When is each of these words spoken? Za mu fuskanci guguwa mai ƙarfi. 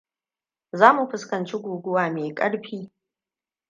Za 0.73 0.89
mu 0.95 1.05
fuskanci 1.11 1.55
guguwa 1.63 2.09
mai 2.09 2.33
ƙarfi. 2.33 2.91